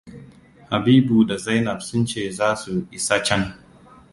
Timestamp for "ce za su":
2.09-2.75